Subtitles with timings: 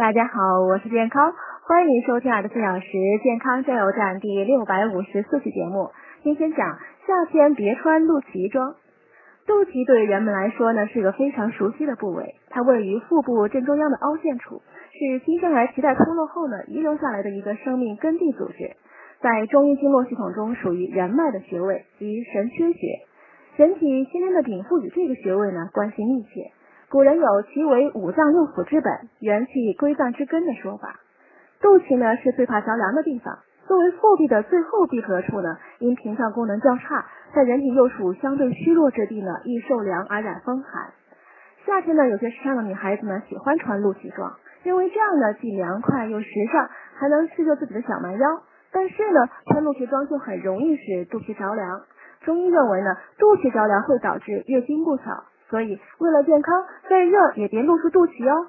[0.00, 1.34] 大家好，我是健康，
[1.68, 2.88] 欢迎收听二十四小时
[3.22, 5.90] 健康加油站第六百五十四期节目。
[6.22, 8.76] 今天讲夏天别穿肚脐装。
[9.46, 18.72] 肚脐对人们来说呢，是个非常熟悉的部位，它位于腹部正中央的凹陷处，是新生儿脐带脱落后呢遗留下来的一个生命根蒂组织，
[19.20, 23.04] 在中医经络系统中属于人脉的穴位及神阙穴，
[23.62, 26.52] 人体先天的禀赋与这个穴位呢关系密切。
[26.90, 30.98] 古人有其为五脏六腑之本，元气归脏之根的说法。
[31.60, 33.38] 肚脐呢是最怕着凉的地方，
[33.68, 40.90] 作为腹壁的最后闭合处呢，因屏障功能较差，在人体又属相对虚弱之地呢，易受凉而染风寒。
[41.64, 48.42] 夏天呢，有些时尚的女孩子呢喜欢穿露脐装，认为这样呢既凉快又时尚，还能示热自己的小蛮腰。
[48.72, 51.82] 但是呢，穿露脐装就很容易使肚脐着凉。
[52.22, 55.22] 中医认为呢，肚脐着凉会导致月经不调。
[55.50, 58.46] 所以，为了健康，再热也别露出肚脐哦。